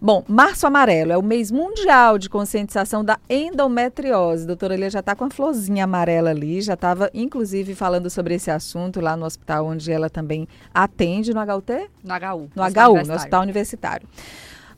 [0.00, 4.46] Bom, Março Amarelo é o mês mundial de conscientização da endometriose.
[4.46, 8.48] Doutora Lia já está com a florzinha amarela ali, já estava inclusive falando sobre esse
[8.48, 11.90] assunto lá no hospital onde ela também atende no HUT?
[12.04, 12.50] No HU.
[12.54, 14.06] No HU, no Hospital Universitário.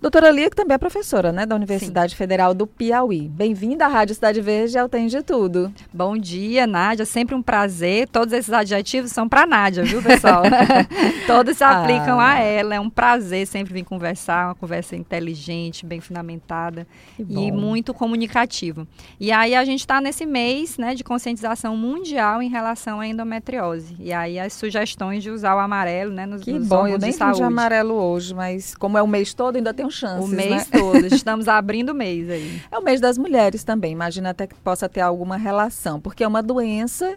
[0.00, 2.16] Doutora Lia, que também é professora, né, da Universidade Sim.
[2.16, 3.28] Federal do Piauí.
[3.28, 5.70] Bem-vinda à Rádio Cidade Verde, ela tem de tudo.
[5.92, 8.08] Bom dia, Nádia, sempre um prazer.
[8.08, 10.42] Todos esses adjetivos são para Nádia, viu, pessoal?
[11.28, 12.30] Todos se aplicam ah.
[12.30, 12.74] a ela.
[12.74, 16.86] É um prazer sempre vir conversar, uma conversa inteligente, bem fundamentada
[17.18, 18.88] e muito comunicativa.
[19.20, 23.96] E aí a gente está nesse mês, né, de conscientização mundial em relação à endometriose.
[24.00, 27.10] E aí as sugestões de usar o amarelo, né, nos, que nos bom, eu nem
[27.12, 30.50] de amarelo hoje, mas como é o mês todo, ainda tem um chances, O mês
[30.50, 30.66] né?
[30.78, 32.62] todo, estamos abrindo o mês aí.
[32.70, 36.28] É o mês das mulheres também, imagina até que possa ter alguma relação, porque é
[36.28, 37.16] uma doença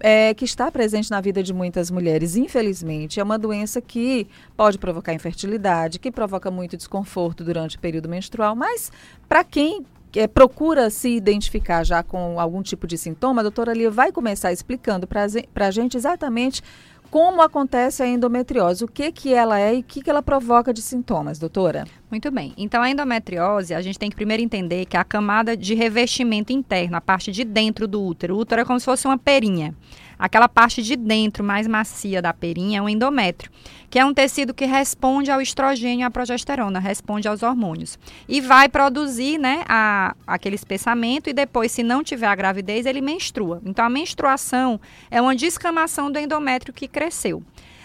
[0.00, 3.20] é, que está presente na vida de muitas mulheres, infelizmente.
[3.20, 8.56] É uma doença que pode provocar infertilidade, que provoca muito desconforto durante o período menstrual,
[8.56, 8.90] mas
[9.28, 9.84] para quem
[10.16, 14.52] é, procura se identificar já com algum tipo de sintoma, a doutora Lia vai começar
[14.52, 15.26] explicando para
[15.66, 16.62] a gente exatamente
[17.10, 20.72] como acontece a endometriose, o que, que ela é e o que, que ela provoca
[20.72, 21.84] de sintomas, doutora?
[22.08, 22.54] Muito bem.
[22.56, 26.52] Então, a endometriose, a gente tem que primeiro entender que é a camada de revestimento
[26.52, 28.36] interno, a parte de dentro do útero.
[28.36, 29.74] O útero é como se fosse uma perinha.
[30.20, 33.50] Aquela parte de dentro mais macia da perinha é o endométrio,
[33.88, 37.98] que é um tecido que responde ao estrogênio e à progesterona, responde aos hormônios.
[38.28, 43.00] E vai produzir né, a, aquele espessamento e depois, se não tiver a gravidez, ele
[43.00, 43.62] menstrua.
[43.64, 44.78] Então, a menstruação
[45.10, 47.42] é uma descamação do endométrio que cresceu.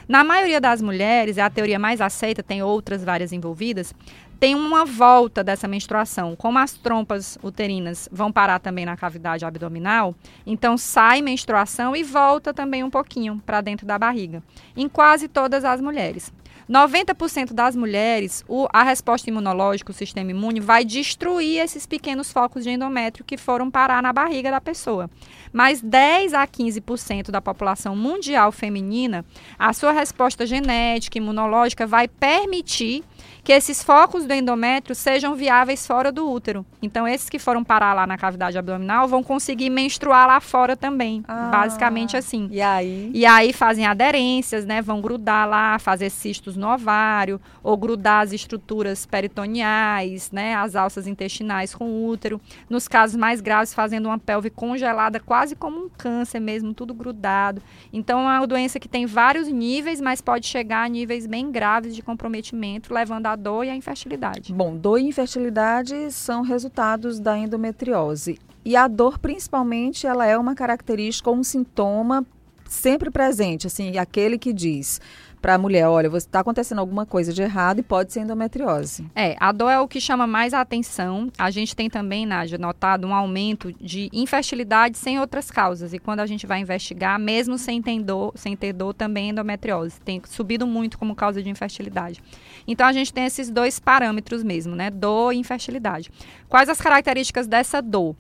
[0.07, 3.91] Na maioria das mulheres, é a teoria mais aceita, tem outras várias envolvidas,
[4.39, 6.35] tem uma volta dessa menstruação.
[6.35, 12.53] Como as trompas uterinas vão parar também na cavidade abdominal, então sai menstruação e volta
[12.53, 14.43] também um pouquinho para dentro da barriga.
[14.75, 16.31] Em quase todas as mulheres.
[16.69, 22.63] 90% das mulheres, o, a resposta imunológica, o sistema imune, vai destruir esses pequenos focos
[22.63, 25.09] de endométrio que foram parar na barriga da pessoa.
[25.55, 29.23] Mas 10 a 15% da população mundial feminina,
[29.57, 33.05] a sua resposta genética, imunológica, vai permitir
[33.45, 36.65] que esses focos do endométrio sejam viáveis fora do útero.
[36.81, 41.23] Então, esses que foram parar lá na cavidade abdominal vão conseguir menstruar lá fora também.
[41.27, 42.47] Ah, basicamente assim.
[42.51, 43.11] E aí?
[43.13, 44.81] E aí fazem aderências, né?
[44.81, 50.55] Vão grudar lá, fazer cistos no ovário, ou grudar as estruturas peritoneais, né?
[50.55, 52.41] As alças intestinais com o útero.
[52.67, 57.61] Nos casos mais graves, fazendo uma pelve congelada, quase como um câncer mesmo, tudo grudado.
[57.91, 61.93] Então, é uma doença que tem vários níveis, mas pode chegar a níveis bem graves
[61.93, 64.53] de comprometimento, levando a dor e a infertilidade.
[64.53, 68.39] Bom, dor e infertilidade são resultados da endometriose.
[68.63, 72.25] E a dor, principalmente, ela é uma característica um sintoma
[72.67, 74.99] sempre presente, assim, aquele que diz
[75.45, 79.05] para a mulher, olha, está acontecendo alguma coisa de errado e pode ser endometriose.
[79.15, 81.31] É, a dor é o que chama mais a atenção.
[81.37, 85.93] A gente tem também, Nádia, notado um aumento de infertilidade sem outras causas.
[85.93, 90.01] E quando a gente vai investigar, mesmo sem ter dor, sem ter dor também endometriose.
[90.01, 92.23] Tem subido muito como causa de infertilidade.
[92.67, 94.89] Então a gente tem esses dois parâmetros mesmo, né?
[94.89, 96.09] Dor e infertilidade.
[96.49, 98.15] Quais as características dessa dor?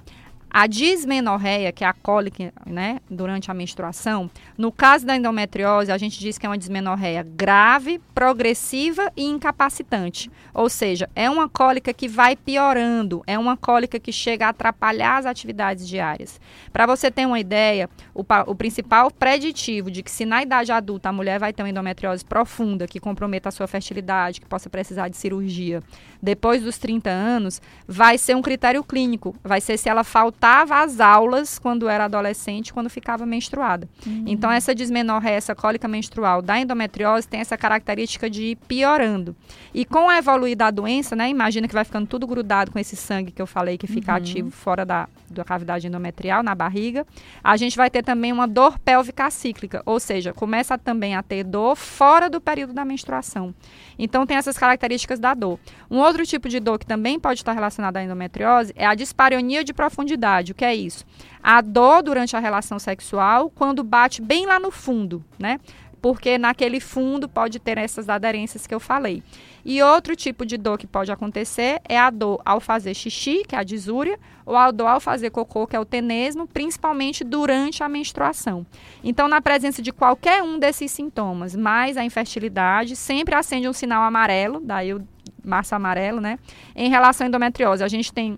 [0.57, 5.97] A dismenorreia, que é a cólica né, durante a menstruação, no caso da endometriose, a
[5.97, 10.31] gente diz que é uma dismenorreia grave, progressiva e incapacitante.
[10.53, 15.17] Ou seja, é uma cólica que vai piorando, é uma cólica que chega a atrapalhar
[15.17, 16.39] as atividades diárias.
[16.71, 21.09] Para você ter uma ideia, o, o, principal preditivo de que se na idade adulta
[21.09, 25.09] a mulher vai ter uma endometriose profunda, que comprometa a sua fertilidade, que possa precisar
[25.09, 25.83] de cirurgia,
[26.21, 30.81] depois dos 30 anos, vai ser um critério clínico, vai ser se ela faltar faltava
[30.83, 33.89] às aulas quando era adolescente, quando ficava menstruada.
[34.05, 34.25] Uhum.
[34.27, 39.35] Então, essa dismenorreia, essa cólica menstrual da endometriose tem essa característica de ir piorando.
[39.73, 42.95] E com a evoluir da doença, né, imagina que vai ficando tudo grudado com esse
[42.95, 44.17] sangue que eu falei que fica uhum.
[44.17, 47.07] ativo fora da, da cavidade endometrial, na barriga,
[47.43, 51.43] a gente vai ter também uma dor pélvica cíclica, ou seja, começa também a ter
[51.43, 53.53] dor fora do período da menstruação.
[53.97, 55.59] Então, tem essas características da dor.
[55.89, 59.63] Um outro tipo de dor que também pode estar relacionada à endometriose é a dispareunia
[59.63, 61.05] de profundidade o que é isso?
[61.41, 65.59] A dor durante a relação sexual quando bate bem lá no fundo, né?
[66.01, 69.23] Porque naquele fundo pode ter essas aderências que eu falei.
[69.65, 73.55] E outro tipo de dor que pode acontecer é a dor ao fazer xixi, que
[73.55, 77.81] é a disúria, ou a dor ao fazer cocô, que é o tenesmo, principalmente durante
[77.81, 78.63] a menstruação.
[79.03, 84.03] Então, na presença de qualquer um desses sintomas, mais a infertilidade, sempre acende um sinal
[84.03, 85.03] amarelo, daí o
[85.43, 86.37] março amarelo, né?
[86.75, 88.37] Em relação à endometriose, a gente tem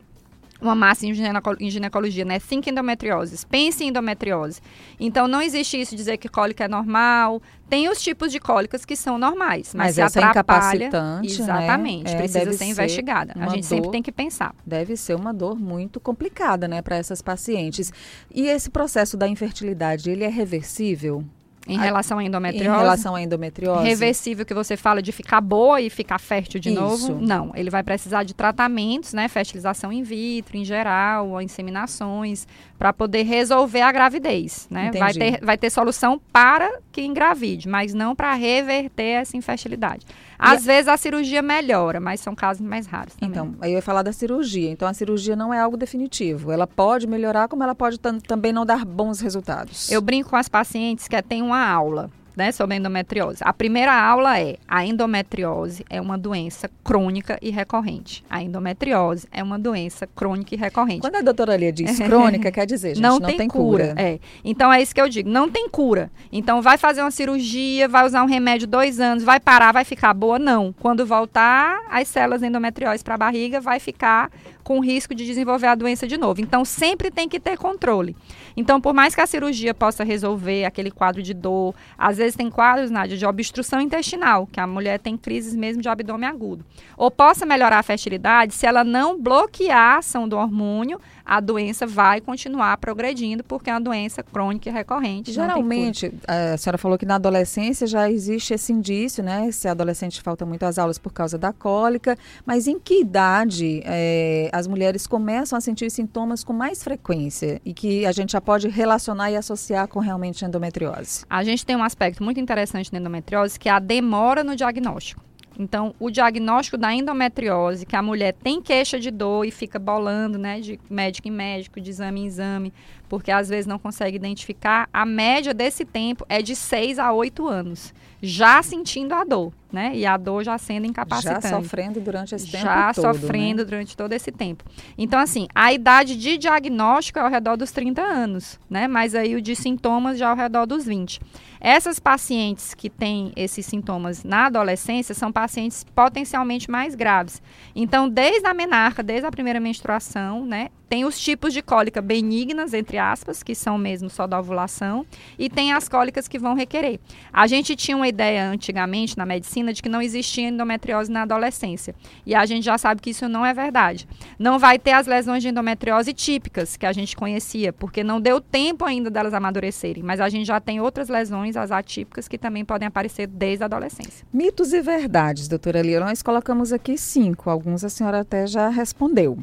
[0.62, 2.40] uma massa em, em ginecologia, né?
[2.40, 3.44] Cinco endometrioses.
[3.44, 4.62] Pense em endometriose.
[5.00, 7.42] Então, não existe isso de dizer que cólica é normal.
[7.70, 11.42] Tem os tipos de cólicas que são normais, mas, mas se essa atrapalha, é incapacitante,
[11.42, 12.14] exatamente, né?
[12.14, 13.34] é, precisa ser investigada.
[13.36, 14.56] A gente dor, sempre tem que pensar.
[14.66, 17.92] Deve ser uma dor muito complicada, né, para essas pacientes.
[18.34, 21.26] E esse processo da infertilidade, ele é reversível?
[21.68, 22.68] Em relação à endometriose?
[22.68, 23.84] Em relação à endometriose.
[23.84, 26.80] Reversível que você fala de ficar boa e ficar fértil de Isso.
[26.80, 27.18] novo?
[27.20, 27.52] Não.
[27.56, 29.28] Ele vai precisar de tratamentos, né?
[29.28, 32.48] Fertilização in vitro, em geral, ou inseminações,
[32.78, 34.92] para poder resolver a gravidez, né?
[34.98, 40.04] Vai ter, vai ter solução para que engravide, mas não para reverter essa infertilidade.
[40.40, 43.14] Às e vezes a cirurgia melhora, mas são casos mais raros.
[43.14, 43.30] Também.
[43.30, 44.72] Então, aí eu ia falar da cirurgia.
[44.72, 46.52] Então, a cirurgia não é algo definitivo.
[46.52, 49.92] Ela pode melhorar, como ela pode também não dar bons resultados.
[49.92, 53.40] Eu brinco com as pacientes que tem uma aula né, sobre a endometriose.
[53.42, 58.24] A primeira aula é: a endometriose é uma doença crônica e recorrente.
[58.30, 61.02] A endometriose é uma doença crônica e recorrente.
[61.02, 63.88] Quando a doutora Lia diz crônica, quer dizer, gente, não, não tem, tem cura.
[63.88, 64.02] cura.
[64.02, 64.20] É.
[64.46, 66.12] Então é isso que eu digo: não tem cura.
[66.32, 70.14] Então vai fazer uma cirurgia, vai usar um remédio dois anos, vai parar, vai ficar
[70.14, 70.38] boa?
[70.38, 70.72] Não.
[70.80, 74.30] Quando voltar as células endometriose para a barriga, vai ficar
[74.68, 76.42] com risco de desenvolver a doença de novo.
[76.42, 78.14] Então, sempre tem que ter controle.
[78.58, 82.50] Então, por mais que a cirurgia possa resolver aquele quadro de dor, às vezes tem
[82.50, 86.66] quadros, Nádia, de obstrução intestinal, que a mulher tem crises mesmo de abdômen agudo.
[86.96, 91.86] Ou possa melhorar a fertilidade se ela não bloquear a ação do hormônio, a doença
[91.86, 95.32] vai continuar progredindo, porque é uma doença crônica e recorrente.
[95.32, 99.52] Geralmente, a senhora falou que na adolescência já existe esse indício, né?
[99.52, 103.82] Se a adolescente falta muito às aulas por causa da cólica, mas em que idade
[103.84, 108.40] é, as mulheres começam a sentir sintomas com mais frequência e que a gente já
[108.40, 111.26] pode relacionar e associar com realmente endometriose?
[111.30, 115.28] A gente tem um aspecto muito interessante na endometriose, que é a demora no diagnóstico.
[115.60, 120.38] Então, o diagnóstico da endometriose, que a mulher tem queixa de dor e fica bolando,
[120.38, 122.72] né, de médico em médico, de exame em exame,
[123.10, 127.48] porque às vezes não consegue identificar, a média desse tempo é de 6 a 8
[127.48, 129.92] anos, já sentindo a dor né?
[129.96, 131.48] E a dor já sendo incapacitante.
[131.48, 133.06] Já sofrendo durante esse tempo já todo.
[133.06, 133.66] Já sofrendo né?
[133.66, 134.64] durante todo esse tempo.
[134.98, 138.88] Então, assim, a idade de diagnóstico é ao redor dos 30 anos, né?
[138.88, 141.20] Mas aí o de sintomas já ao redor dos 20.
[141.60, 147.42] Essas pacientes que têm esses sintomas na adolescência são pacientes potencialmente mais graves.
[147.76, 150.70] Então, desde a menarca, desde a primeira menstruação, né?
[150.90, 155.06] Tem os tipos de cólica benignas, entre aspas, que são mesmo só da ovulação,
[155.38, 157.00] e tem as cólicas que vão requerer.
[157.32, 161.94] A gente tinha uma ideia antigamente na medicina de que não existia endometriose na adolescência.
[162.26, 164.08] E a gente já sabe que isso não é verdade.
[164.40, 168.40] Não vai ter as lesões de endometriose típicas que a gente conhecia, porque não deu
[168.40, 170.04] tempo ainda delas amadurecerem.
[170.04, 173.66] Mas a gente já tem outras lesões, as atípicas, que também podem aparecer desde a
[173.66, 174.26] adolescência.
[174.32, 176.00] Mitos e verdades, doutora Lia.
[176.00, 177.50] Nós colocamos aqui cinco.
[177.50, 179.38] Alguns a senhora até já respondeu.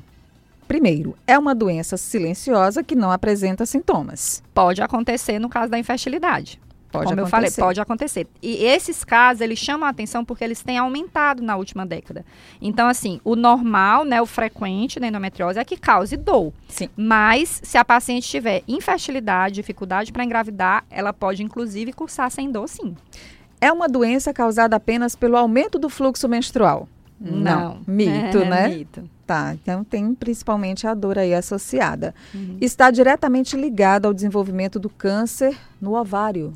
[0.67, 4.43] Primeiro, é uma doença silenciosa que não apresenta sintomas.
[4.53, 6.61] Pode acontecer no caso da infertilidade.
[6.95, 7.27] Pode Como acontecer.
[7.27, 8.27] eu falei, pode acontecer.
[8.41, 12.25] E esses casos, eles chamam a atenção porque eles têm aumentado na última década.
[12.63, 16.53] Então, assim, o normal, né, o frequente da endometriose é que cause dor.
[16.69, 16.89] Sim.
[16.97, 22.69] Mas, se a paciente tiver infertilidade, dificuldade para engravidar, ela pode, inclusive, cursar sem dor,
[22.69, 22.95] sim.
[23.61, 26.89] É uma doença causada apenas pelo aumento do fluxo menstrual?
[27.21, 27.81] Não.
[27.87, 28.69] Mito, é, né?
[28.69, 29.11] Mito.
[29.27, 32.15] Tá, então tem principalmente a dor aí associada.
[32.35, 32.59] Uhum.
[32.61, 36.53] Está diretamente ligada ao desenvolvimento do câncer no ovário.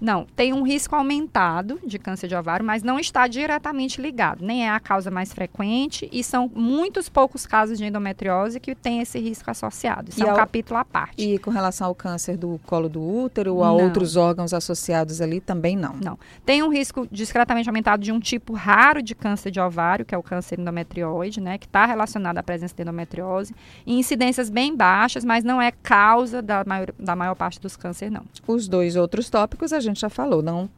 [0.00, 4.44] Não, tem um risco aumentado de câncer de ovário, mas não está diretamente ligado.
[4.44, 9.00] Nem é a causa mais frequente e são muitos poucos casos de endometriose que tem
[9.00, 10.10] esse risco associado.
[10.10, 11.14] Isso e é um ao, capítulo à parte.
[11.16, 13.84] E com relação ao câncer do colo do útero ou a não.
[13.84, 15.94] outros órgãos associados ali, também não?
[16.02, 16.18] Não.
[16.44, 20.18] Tem um risco discretamente aumentado de um tipo raro de câncer de ovário, que é
[20.18, 23.54] o câncer endometrioide, né, que está relacionado à presença de endometriose,
[23.86, 28.12] em incidências bem baixas, mas não é causa da maior, da maior parte dos cânceres,
[28.12, 28.24] não.
[28.46, 30.68] Os dois outros tópicos a gente já falou, não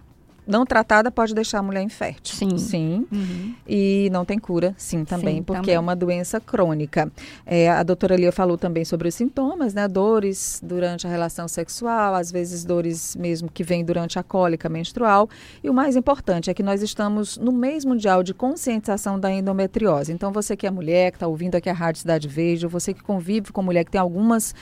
[0.48, 2.34] não tratada pode deixar a mulher infértil.
[2.34, 2.56] Sim.
[2.56, 3.06] Sim.
[3.12, 3.54] Uhum.
[3.68, 5.74] E não tem cura, sim, também, sim, porque também.
[5.74, 7.12] é uma doença crônica.
[7.44, 9.86] É, a doutora Lia falou também sobre os sintomas, né?
[9.86, 15.28] Dores durante a relação sexual, às vezes dores mesmo que vêm durante a cólica menstrual.
[15.62, 20.10] E o mais importante é que nós estamos no mês mundial de conscientização da endometriose.
[20.12, 22.94] Então, você que é mulher, que está ouvindo aqui a Rádio Cidade Verde, ou você
[22.94, 24.54] que convive com mulher que tem algumas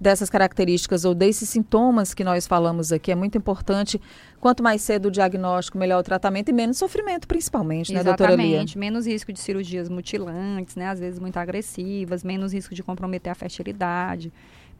[0.00, 3.10] dessas características ou desses sintomas que nós falamos aqui.
[3.10, 4.00] É muito importante.
[4.40, 8.18] Quanto mais cedo o diagnóstico, melhor o tratamento e menos sofrimento, principalmente, né, Exatamente.
[8.18, 8.42] doutora?
[8.42, 8.78] Exatamente.
[8.78, 10.88] Menos risco de cirurgias mutilantes, né?
[10.88, 14.32] Às vezes muito agressivas, menos risco de comprometer a fertilidade.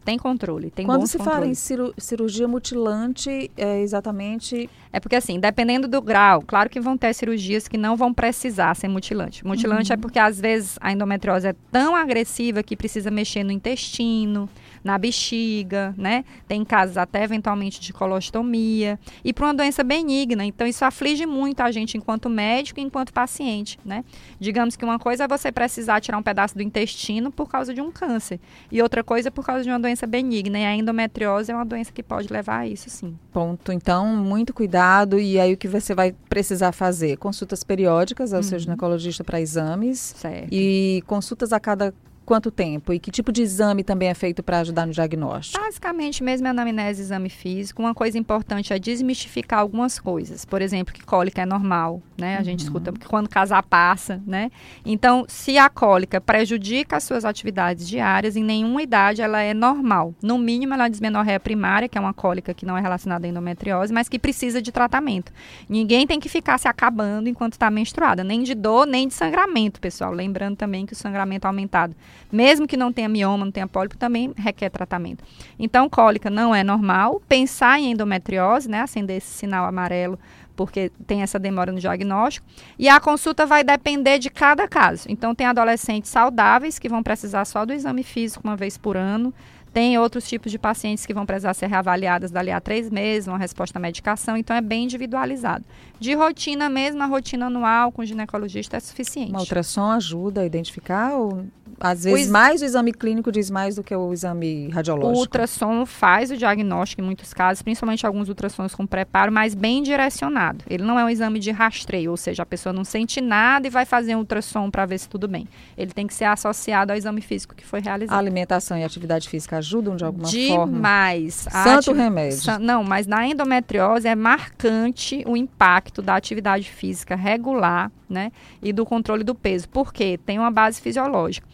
[0.07, 4.71] Tem controle, tem Quando se fala em cirurgia mutilante, é exatamente...
[4.93, 8.75] É porque assim, dependendo do grau, claro que vão ter cirurgias que não vão precisar
[8.77, 9.45] ser mutilante.
[9.45, 9.99] Mutilante é uhum.
[9.99, 14.49] é porque às vezes a endometriose é tão agressiva que precisa mexer no intestino,
[14.85, 16.25] na bexiga, né?
[16.47, 20.45] Tem casos até eventualmente de colostomia e para uma doença benigna.
[20.45, 24.05] Então isso aflige muito a gente enquanto médico e enquanto paciente, né?
[24.39, 27.81] Digamos que uma coisa é você precisar tirar um pedaço do intestino por causa de
[27.81, 28.39] um câncer
[28.71, 30.59] e outra coisa é por causa de uma doença benigna.
[30.59, 33.17] E a endometriose é uma doença que pode levar a isso, sim.
[33.33, 33.71] Ponto.
[33.71, 37.17] Então, muito cuidado e aí o que você vai precisar fazer?
[37.19, 38.43] Consultas periódicas ao uhum.
[38.43, 40.49] seu ginecologista para exames certo.
[40.50, 41.95] e consultas a cada
[42.26, 42.92] quanto tempo?
[42.92, 45.62] E que tipo de exame também é feito para ajudar no diagnóstico?
[45.62, 50.45] Basicamente, mesmo anamnese e exame físico, uma coisa importante é desmistificar algumas coisas.
[50.45, 52.35] Por exemplo, que cólica é normal, né?
[52.35, 52.45] A uhum.
[52.45, 54.50] gente escuta que quando casar passa, né?
[54.85, 60.12] Então, se a cólica prejudica as suas atividades diárias, em nenhuma idade ela é normal.
[60.21, 63.30] No mínimo, ela é dismenorreia primária, que é uma cólica que não é relacionada à
[63.30, 65.33] endometriose, mas que precisa de tratamento.
[65.68, 69.80] Ninguém tem que ficar se acabando enquanto está menstruada, nem de dor, nem de sangramento,
[69.80, 70.11] pessoal.
[70.12, 71.95] Lembrando também que o sangramento aumentado
[72.30, 75.25] mesmo que não tenha mioma, não tenha pólipo, também requer tratamento.
[75.58, 77.20] Então, cólica não é normal.
[77.28, 80.18] Pensar em endometriose, né, acender esse sinal amarelo,
[80.54, 82.46] porque tem essa demora no diagnóstico.
[82.78, 85.06] E a consulta vai depender de cada caso.
[85.08, 89.32] Então, tem adolescentes saudáveis que vão precisar só do exame físico uma vez por ano.
[89.76, 93.37] Tem outros tipos de pacientes que vão precisar ser reavaliadas dali a três meses, uma
[93.37, 95.62] resposta à medicação, então é bem individualizado.
[96.00, 99.32] De rotina mesmo, a rotina anual com ginecologista é suficiente.
[99.32, 101.44] Uma ultrassom ajuda a identificar ou
[101.78, 105.16] às vezes, o mais o exame clínico diz mais do que o exame radiológico.
[105.16, 109.83] O ultrassom faz o diagnóstico em muitos casos, principalmente alguns ultrassons com preparo, mas bem
[109.83, 110.64] direcionado.
[110.68, 113.71] Ele não é um exame de rastreio, ou seja, a pessoa não sente nada e
[113.71, 115.47] vai fazer um ultrassom para ver se tudo bem.
[115.76, 118.16] Ele tem que ser associado ao exame físico que foi realizado.
[118.16, 120.56] A alimentação e atividade física ajudam de alguma Demais.
[120.56, 120.73] forma?
[120.73, 121.35] Demais.
[121.50, 122.38] Santo remédio.
[122.38, 128.73] Sa não, mas na endometriose é marcante o impacto da atividade física regular né, e
[128.73, 129.68] do controle do peso.
[129.68, 130.18] Por quê?
[130.25, 131.47] Tem uma base fisiológica.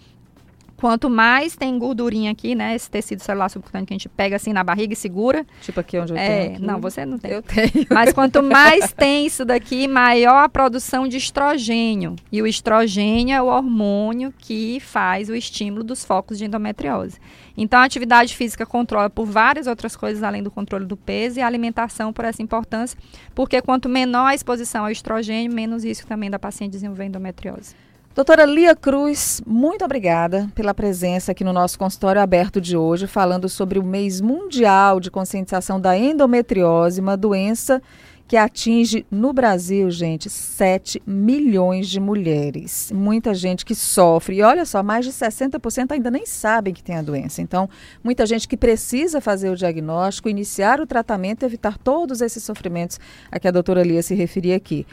[0.83, 2.75] Quanto mais tem gordurinha aqui, né?
[2.75, 5.47] Esse tecido celular subcutâneo que a gente pega assim na barriga e segura.
[5.61, 6.57] Tipo aqui onde eu é, tenho.
[6.57, 6.67] Aqui.
[6.67, 7.31] Não, você não tem.
[7.31, 7.87] Eu tenho.
[7.89, 12.17] Mas quanto mais tem isso daqui, maior a produção de estrogênio.
[12.33, 17.21] E o estrogênio é o hormônio que faz o estímulo dos focos de endometriose.
[17.57, 21.43] Então, a atividade física controla por várias outras coisas, além do controle do peso, e
[21.43, 22.99] a alimentação por essa importância,
[23.37, 27.77] porque quanto menor a exposição ao estrogênio, menos risco também da paciente desenvolver endometriose.
[28.15, 33.49] Doutora Lia Cruz, muito obrigada pela presença aqui no nosso consultório aberto de hoje, falando
[33.49, 37.81] sobre o mês mundial de conscientização da endometriose, uma doença
[38.29, 42.93] que atinge no Brasil, gente, 7 milhões de mulheres.
[42.95, 44.37] Muita gente que sofre.
[44.37, 47.41] E olha só, mais de 60% ainda nem sabem que tem a doença.
[47.41, 47.67] Então,
[48.05, 53.01] muita gente que precisa fazer o diagnóstico, iniciar o tratamento e evitar todos esses sofrimentos
[53.31, 54.87] a que a doutora Lia se referia aqui.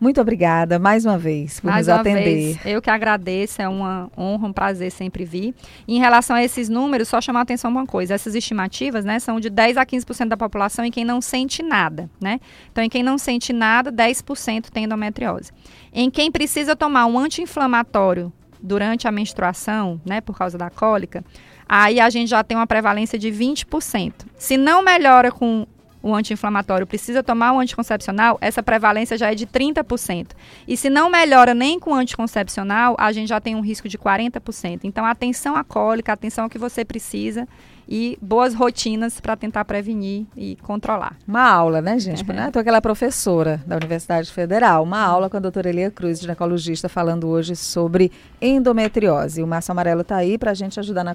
[0.00, 2.54] Muito obrigada mais uma vez por mais nos atender.
[2.54, 5.54] Vez, eu que agradeço, é uma honra, um prazer sempre vir.
[5.86, 9.18] E em relação a esses números, só chamar a atenção uma coisa: essas estimativas né,
[9.18, 12.08] são de 10 a 15% da população em quem não sente nada.
[12.18, 12.40] Né?
[12.72, 15.52] Então, em quem não sente nada, 10% tem endometriose.
[15.92, 21.24] Em quem precisa tomar um anti-inflamatório durante a menstruação, né, por causa da cólica,
[21.68, 24.12] aí a gente já tem uma prevalência de 20%.
[24.36, 25.66] Se não melhora com
[26.02, 30.28] o anti-inflamatório precisa tomar o anticoncepcional, essa prevalência já é de 30%.
[30.66, 33.98] E se não melhora nem com o anticoncepcional, a gente já tem um risco de
[33.98, 34.80] 40%.
[34.84, 37.46] Então, atenção à cólica, atenção ao que você precisa
[37.90, 41.16] e boas rotinas para tentar prevenir e controlar.
[41.26, 42.22] Uma aula, né, gente?
[42.22, 42.36] Uhum.
[42.36, 42.46] Né?
[42.46, 44.84] Estou aquela professora da Universidade Federal.
[44.84, 49.42] Uma aula com a doutora Elia Cruz, ginecologista, falando hoje sobre endometriose.
[49.42, 51.08] O Márcio Amarelo está aí para a gente ajudar na